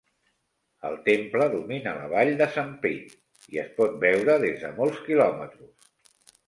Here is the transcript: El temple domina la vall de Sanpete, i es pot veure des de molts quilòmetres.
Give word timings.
El 0.87 0.95
temple 1.07 1.49
domina 1.57 1.93
la 1.99 2.09
vall 2.15 2.33
de 2.41 2.49
Sanpete, 2.57 3.21
i 3.55 3.63
es 3.67 3.71
pot 3.79 3.97
veure 4.09 4.41
des 4.49 4.61
de 4.67 4.77
molts 4.83 5.09
quilòmetres. 5.11 5.91